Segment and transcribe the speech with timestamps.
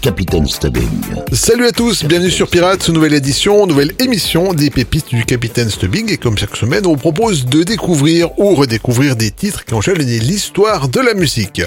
[0.00, 0.88] Capitaine Stubbing.
[1.32, 6.12] Salut à tous, bienvenue sur Pirates, nouvelle édition, nouvelle émission des pépites du Capitaine Stubbing
[6.12, 10.88] et comme chaque semaine on propose de découvrir ou redécouvrir des titres qui jalonné l'histoire
[10.88, 11.62] de la musique.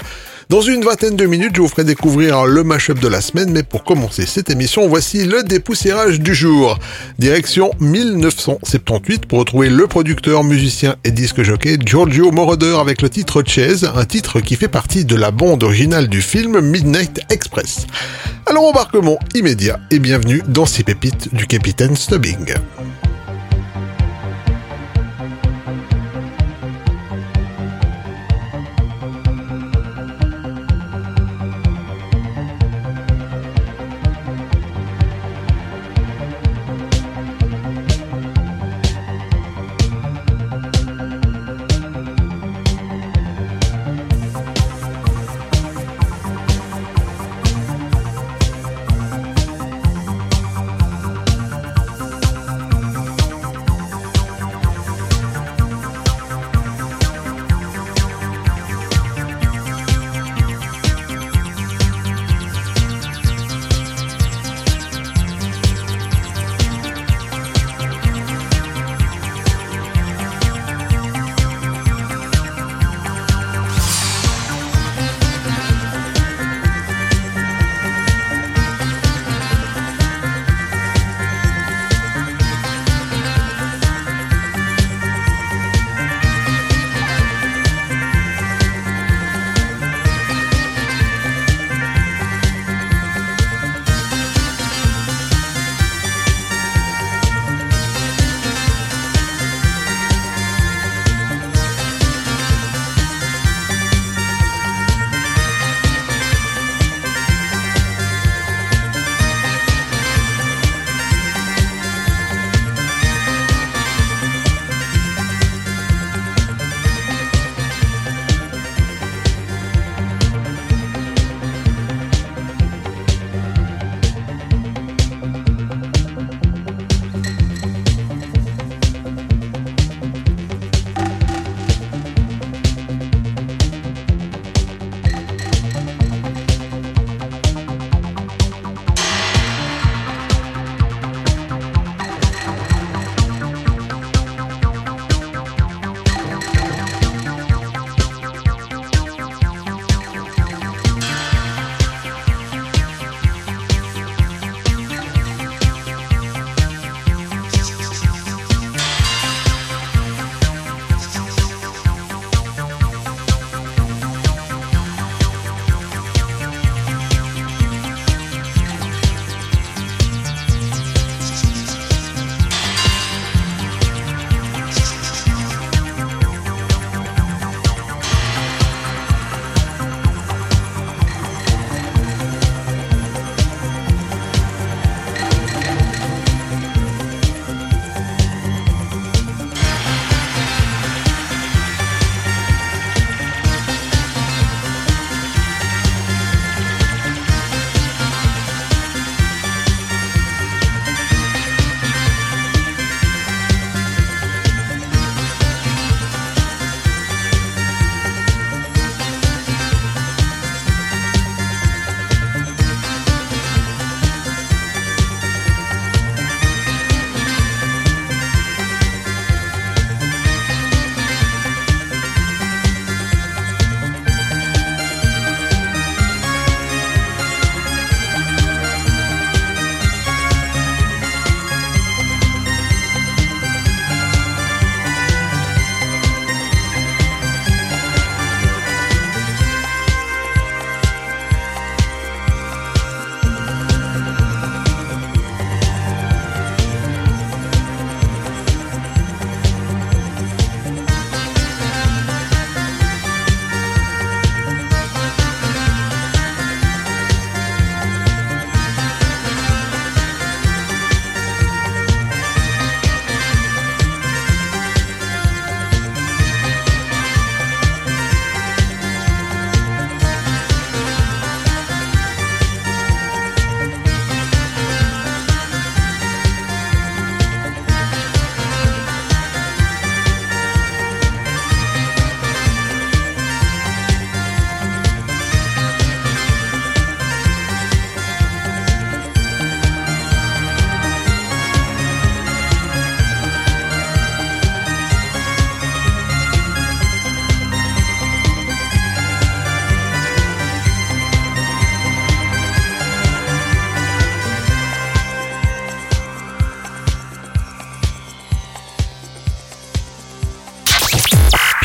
[0.52, 3.64] Dans une vingtaine de minutes, je vous ferai découvrir le mashup de la semaine, mais
[3.64, 6.78] pour commencer cette émission, voici le dépoussiérage du jour.
[7.18, 13.44] Direction 1978 pour retrouver le producteur, musicien et disque jockey Giorgio Moroder avec le titre
[13.48, 17.88] Chase, un titre qui fait partie de la bande originale du film Midnight Express.
[18.46, 22.56] Alors embarquement immédiat et bienvenue dans ces pépites du capitaine Stubbing.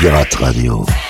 [0.07, 1.06] Radio.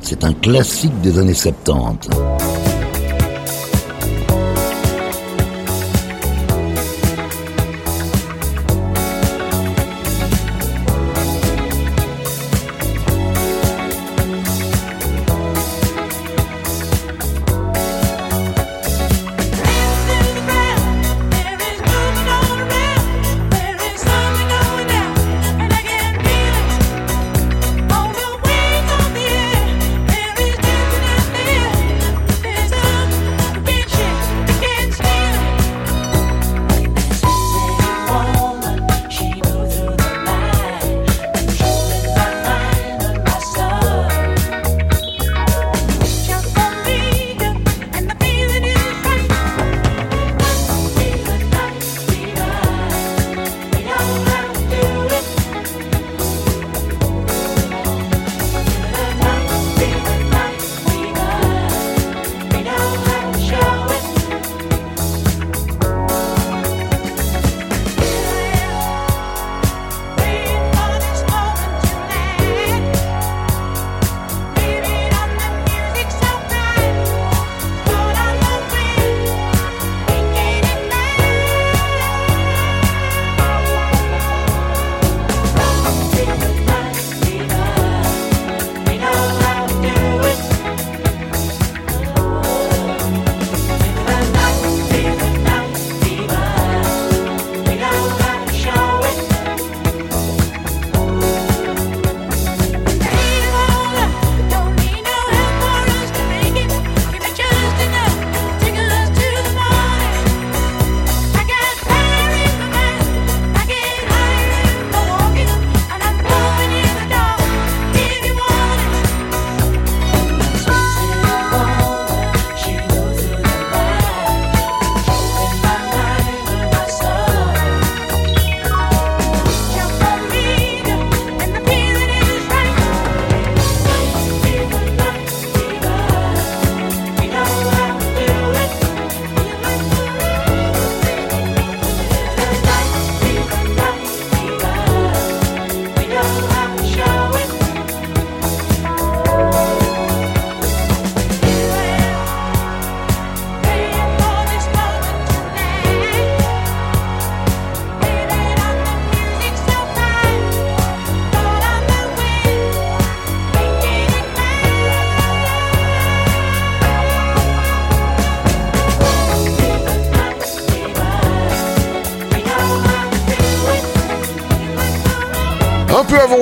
[0.00, 2.08] C'est un classique des années 70.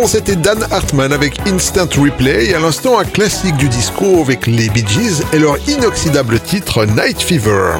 [0.06, 2.54] Avant, c'était Dan Hartman avec Instant Replay.
[2.54, 7.20] À l'instant, un classique du disco avec les Bee Gees et leur inoxydable titre Night
[7.20, 7.72] Fever.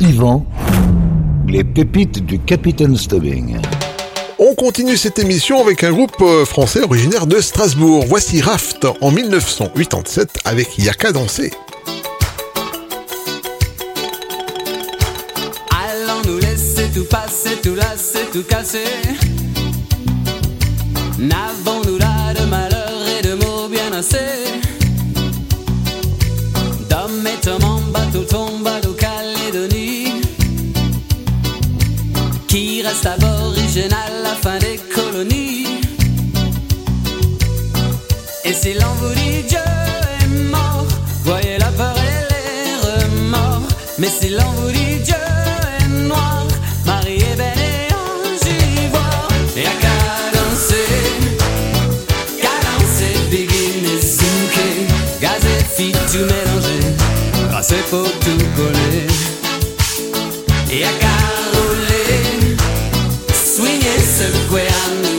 [0.00, 0.44] Yvan,
[1.46, 3.58] les pépites du Capitaine Stubbing.
[4.38, 8.04] On continue cette émission avec un groupe euh, français originaire de Strasbourg.
[8.08, 11.52] Voici Raft en 1987 avec Yaka Danser.
[15.70, 18.84] Allons nous laisser tout passer, tout lasser, tout casser.
[21.20, 24.16] N'avons-nous là de malheur et de mots bien assez
[26.88, 30.22] D'hommes et hommes en bateau tombe à Calédonie
[32.48, 35.66] Qui reste aboriginal à la fin des colonies.
[38.44, 39.69] Et si l'on vous dit Dieu
[60.72, 62.56] Et à caroler
[63.34, 65.09] Swinger, secouer à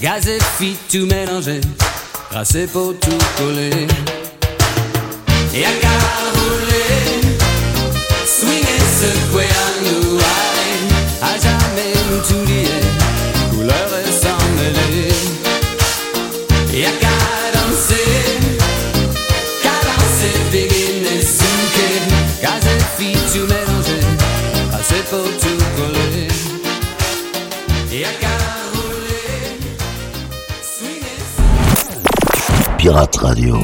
[0.00, 1.60] gaz et filles tout mélanger,
[2.30, 3.86] passer pour tout coller.
[5.54, 5.68] Et à
[6.34, 7.20] rouler,
[8.26, 10.18] swinger, secouer à nous
[11.20, 12.80] à jamais nous tout lier,
[13.50, 15.12] couleur et sans mêler.
[16.72, 17.37] Et à
[32.88, 33.54] Pirate Radio.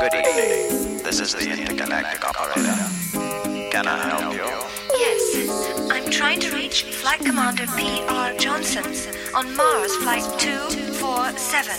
[0.00, 0.98] Good evening.
[1.04, 2.74] This is the intergalactic operator.
[3.70, 4.50] Can I help you?
[4.98, 5.22] Yes,
[5.92, 8.34] I'm trying to reach Flight Commander P.R.
[8.34, 8.84] Johnson
[9.32, 11.76] on Mars Flight 247.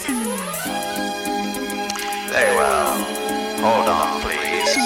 [2.32, 3.04] Very well.
[3.60, 4.78] Hold on, please.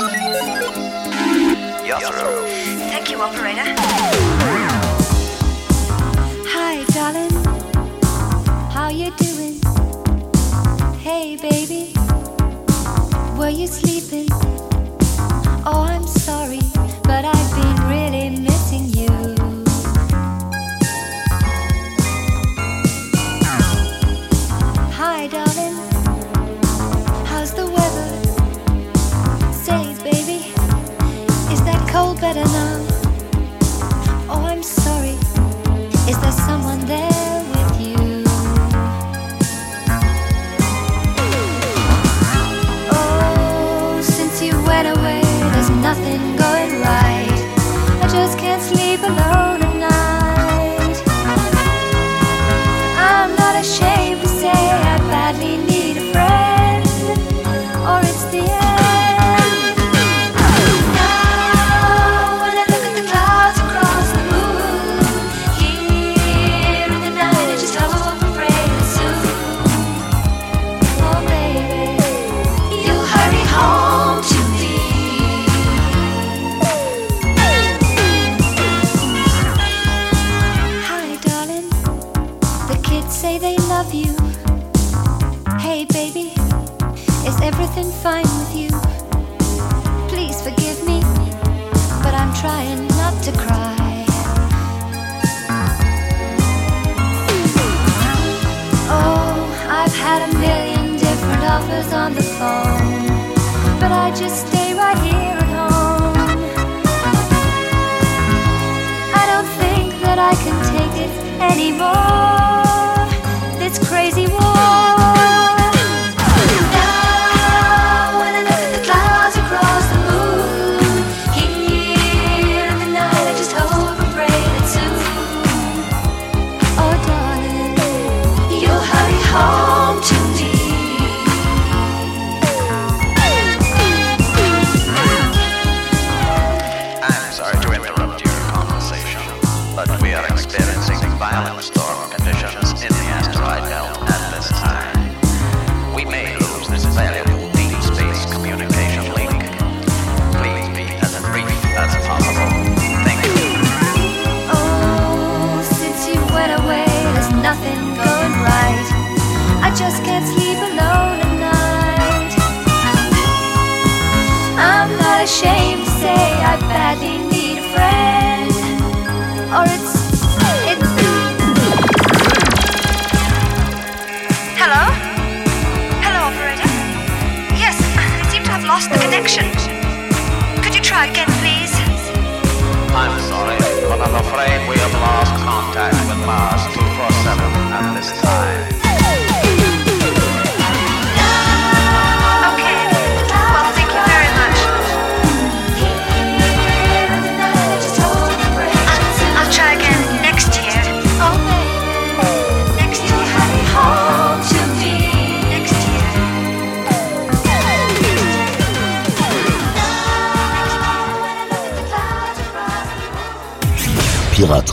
[1.86, 2.48] You're through.
[2.90, 4.57] Thank you, operator.
[8.98, 9.62] You doing?
[10.98, 11.94] Hey, baby.
[13.38, 14.28] Were you sleeping?
[15.64, 16.08] Oh, I'm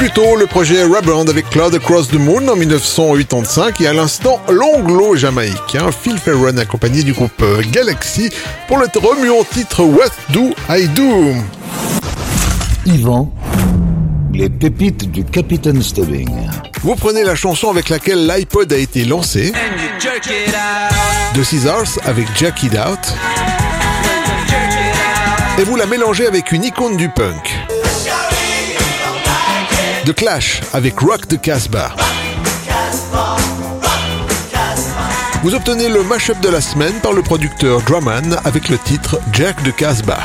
[0.00, 4.40] Plus tôt, le projet Rubberand avec Cloud Across the Moon en 1985 et à l'instant,
[4.48, 8.30] l'anglo jamaïcain Phil Ferron accompagné du groupe euh, Galaxy
[8.66, 11.34] pour le remuant titre What Do I Do?
[12.86, 13.30] Yvan,
[14.32, 16.30] les pépites du Capitaine Stubbing.
[16.82, 19.52] Vous prenez la chanson avec laquelle l'iPod a été lancé,
[21.34, 23.14] de Scissors avec Jack It Out,
[25.58, 27.69] et vous la mélangez avec une icône du punk.
[30.10, 31.94] De Clash avec Rock the Casbah.
[35.44, 39.62] Vous obtenez le mashup de la semaine par le producteur Drummond avec le titre Jack
[39.62, 40.24] the Casbah.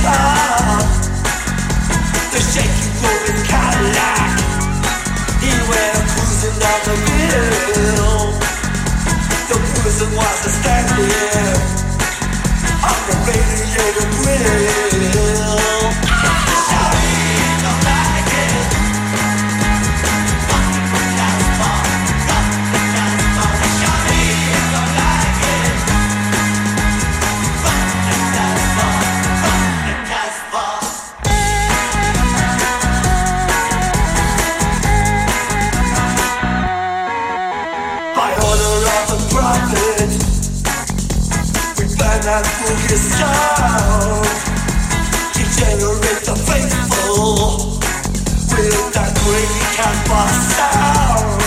[0.00, 1.03] The.
[9.94, 11.04] The prison was a standing
[12.82, 14.83] on the radiator grill.
[42.24, 44.24] Burn that boogie sound,
[45.36, 47.76] degenerate the faithful
[48.48, 51.44] with that crazy Casbah sound.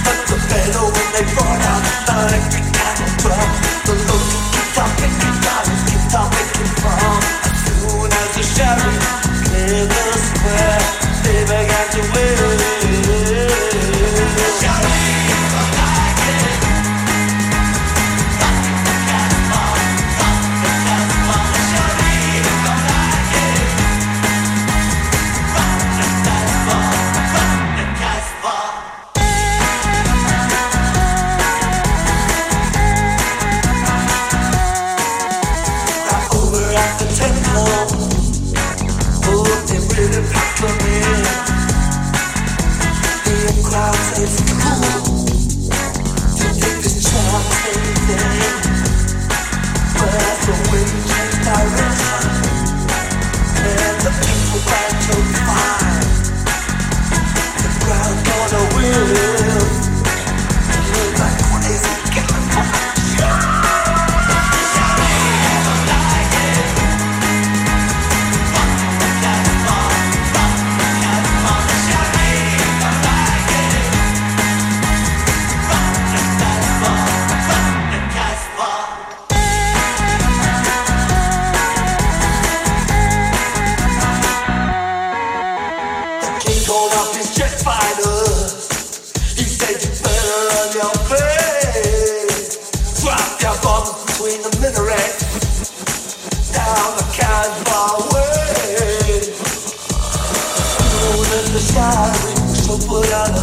[0.00, 3.48] But the better when they brought out the electric cattle drum,
[3.84, 4.24] the look
[4.56, 7.20] kept on picking dollars, kept on making fun.
[7.44, 9.04] As soon as the sheriff
[9.52, 10.80] cleared the square,
[11.28, 12.89] they began to win.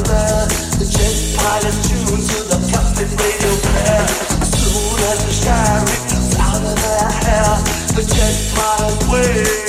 [0.04, 3.54] The jet pilot tuned to the captain radio.
[4.46, 5.34] Soon as the
[6.40, 7.50] out of their hair,
[7.96, 9.67] the jet pilot.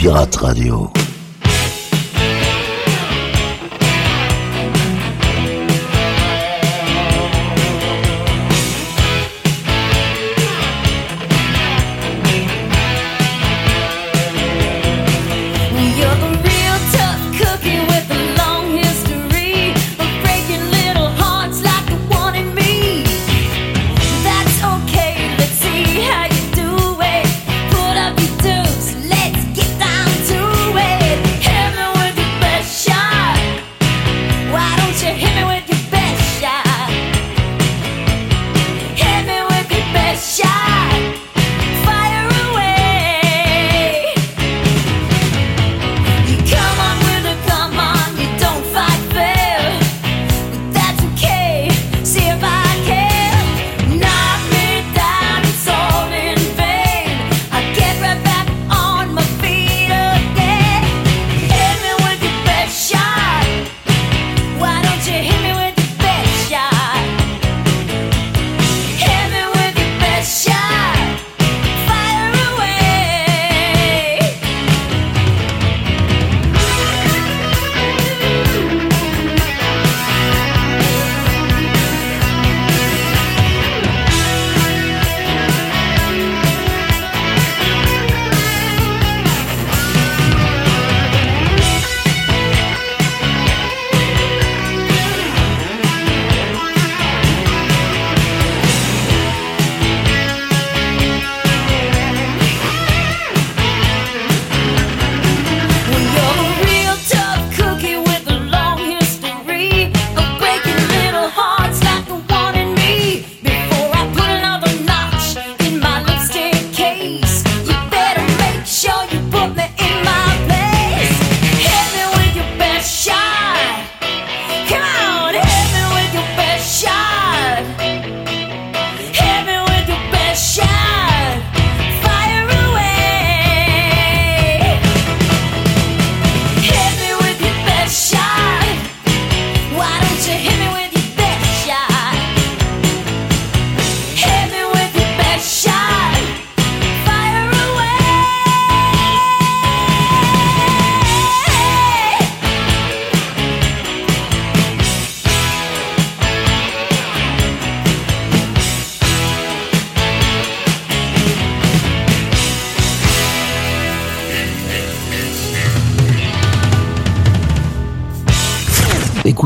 [0.00, 0.99] Pirate Radio.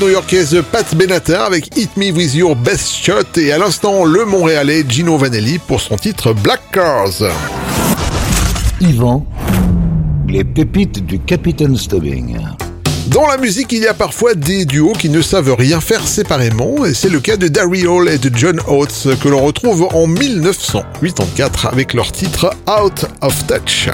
[0.00, 4.82] New-yorkaise Pat Benatar avec Hit Me With Your Best Shot et à l'instant, le montréalais
[4.88, 7.30] Gino Vanelli pour son titre Black Cars.
[8.80, 9.26] Yvan,
[10.26, 12.38] les pépites du capitaine Stubbing.
[13.08, 16.84] Dans la musique, il y a parfois des duos qui ne savent rien faire séparément,
[16.86, 20.06] et c'est le cas de Darry Hall et de John Oates que l'on retrouve en
[20.06, 23.88] 1984 avec leur titre Out of Touch.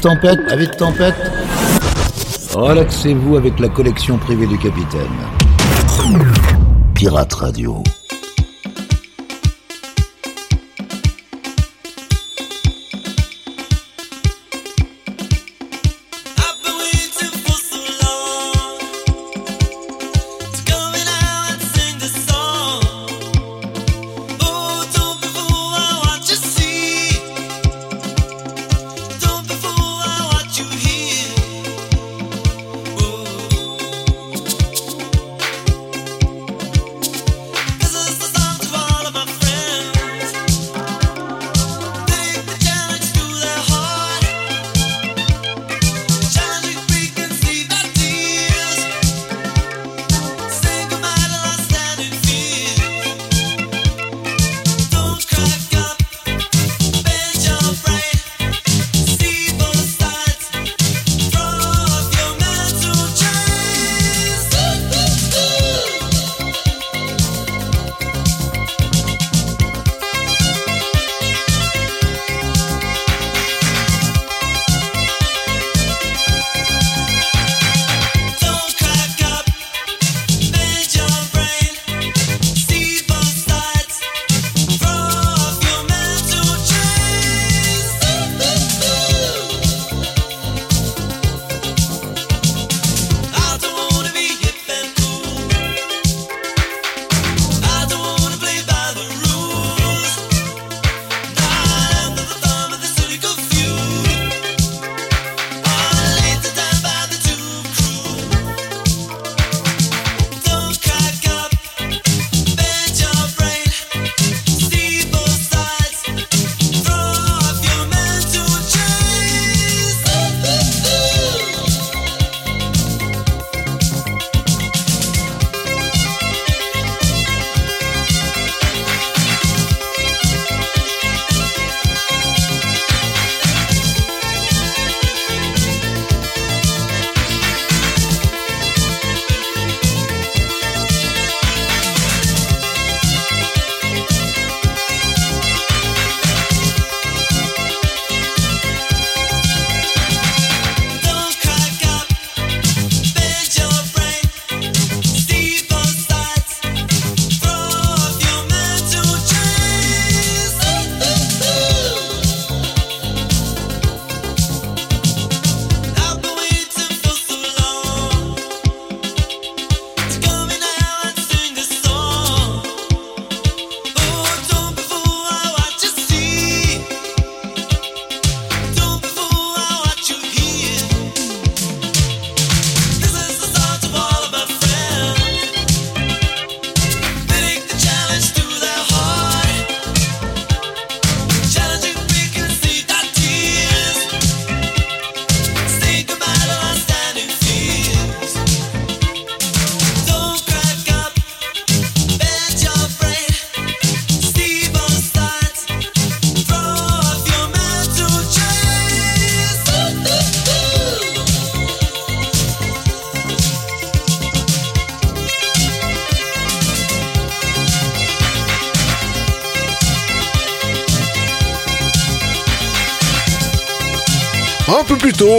[0.00, 1.14] tempête, avis de tempête.
[2.54, 5.02] Relaxez-vous avec la collection privée du capitaine.
[6.94, 7.82] Pirate Radio.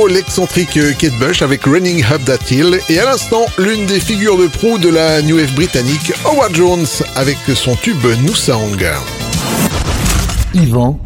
[0.09, 4.47] l'excentrique Kate Bush avec Running Up That Hill et à l'instant l'une des figures de
[4.47, 6.85] proue de la New Wave britannique Howard Jones
[7.15, 8.77] avec son tube Noosaang.
[10.53, 10.99] Yvan,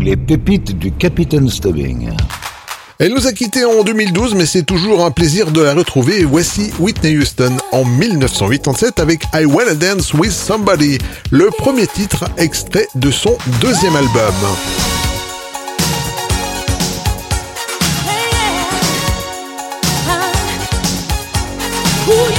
[0.00, 2.10] les pépites du Capitaine Stubbing.
[2.98, 6.24] Elle nous a quittés en 2012, mais c'est toujours un plaisir de la retrouver.
[6.24, 10.98] Voici Whitney Houston en 1987 avec I Wanna Dance With Somebody,
[11.30, 14.34] le premier titre extrait de son deuxième album.
[22.10, 22.37] Ooh,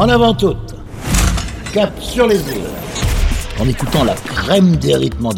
[0.00, 0.74] En avant toute.
[1.74, 2.70] Cap sur les îles.
[3.58, 5.28] En écoutant la crème des rythmes.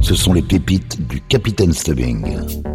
[0.00, 2.73] Ce sont les pépites du Capitaine Stubbing.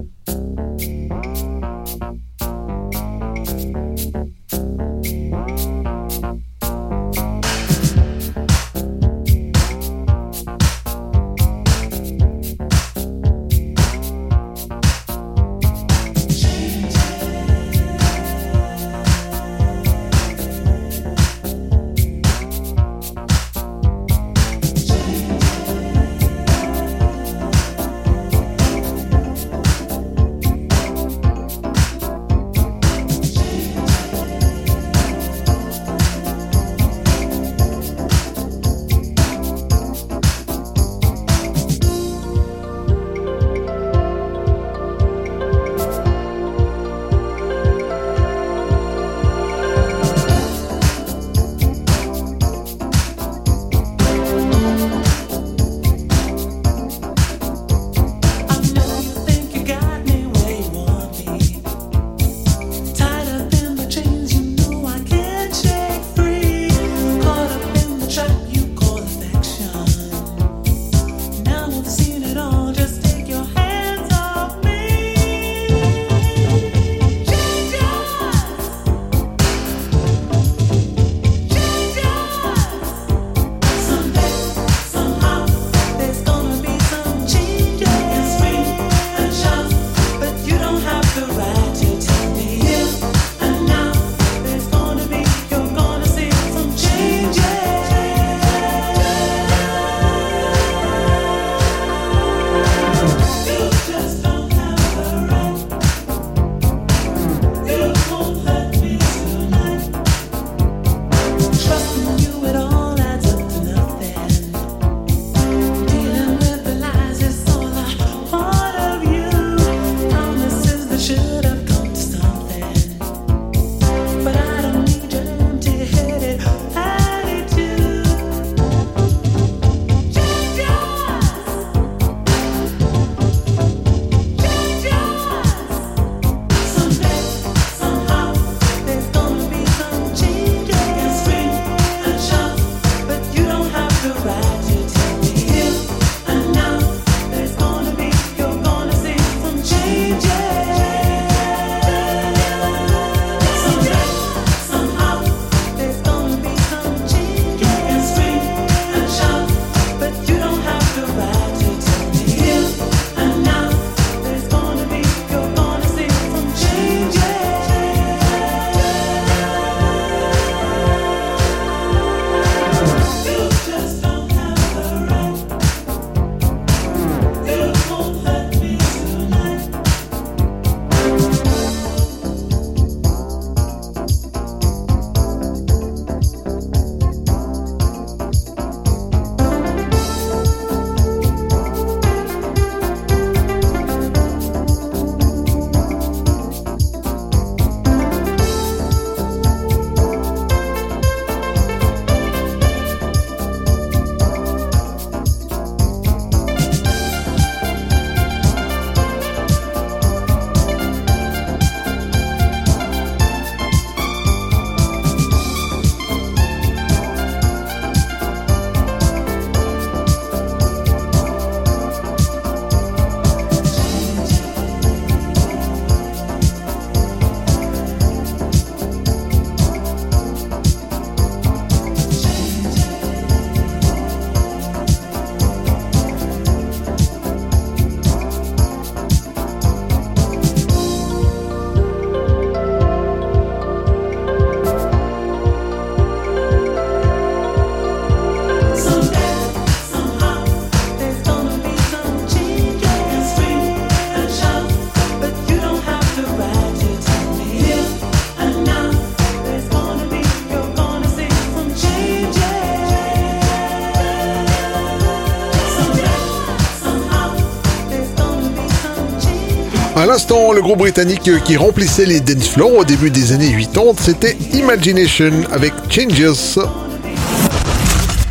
[270.10, 274.36] L'instant, le groupe britannique qui remplissait les dance floors au début des années 80, c'était
[274.53, 276.60] Imagination avec Changes.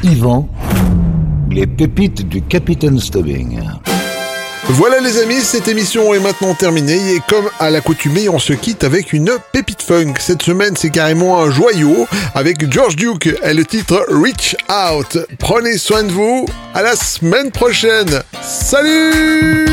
[0.03, 0.49] Yvan,
[1.53, 3.61] les pépites du Capitaine Stubbing.
[4.71, 8.83] Voilà les amis, cette émission est maintenant terminée et comme à l'accoutumée, on se quitte
[8.83, 10.15] avec une pépite funk.
[10.19, 15.17] Cette semaine, c'est carrément un joyau avec George Duke et le titre Reach Out.
[15.39, 18.21] Prenez soin de vous, à la semaine prochaine.
[18.43, 19.68] Salut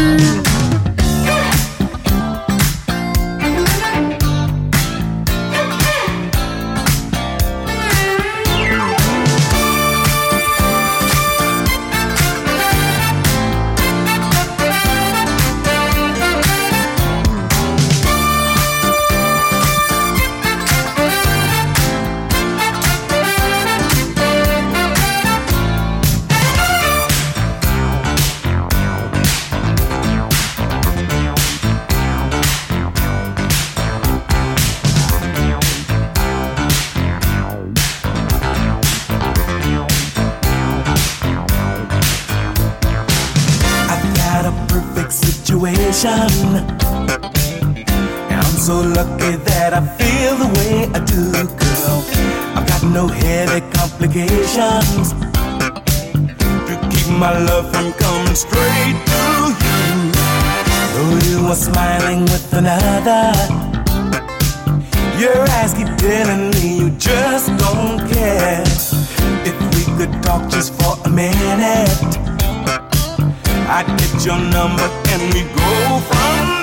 [46.08, 46.46] I'm
[48.62, 52.04] so lucky that I feel the way I do, girl.
[52.56, 55.14] I've got no heavy complications
[56.68, 59.22] to keep my love from coming straight to
[59.66, 60.12] you.
[60.94, 63.34] Though you are smiling with another,
[65.20, 68.62] your eyes keep telling me you just don't care.
[69.44, 72.35] If we could talk just for a minute.
[73.68, 76.55] I'd get your number and we go from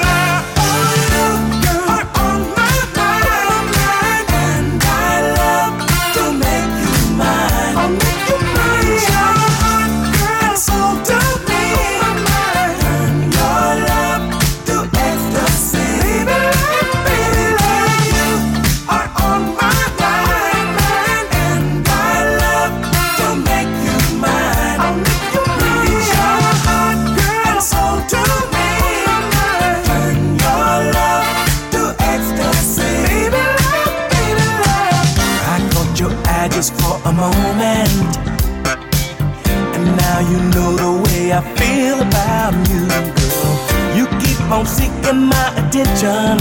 [45.83, 46.39] attention.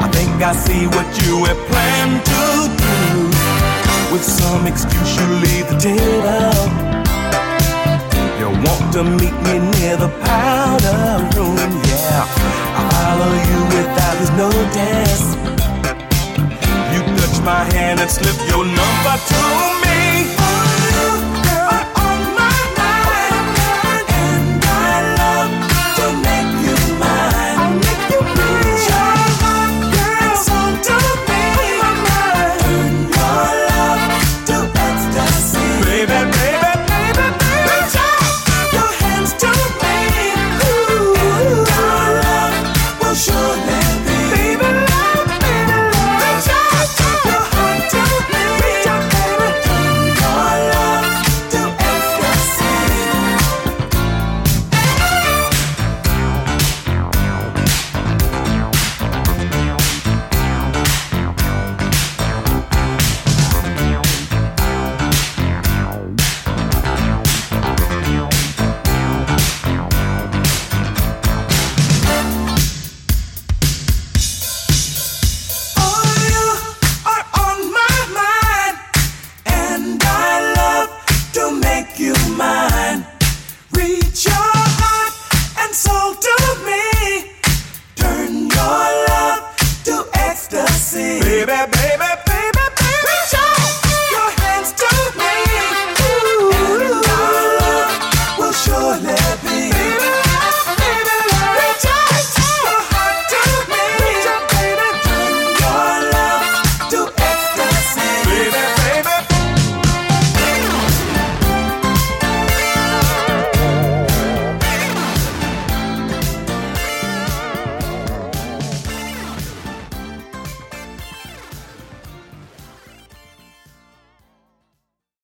[0.00, 2.44] I think I see what you have planned to
[2.80, 2.92] do.
[4.12, 6.54] With some excuse, you leave the table.
[8.38, 11.00] You want to meet me near the powder
[11.36, 11.56] room,
[11.88, 12.26] yeah.
[12.76, 15.24] I follow you without his notice.
[16.92, 18.38] You touch my hand and slip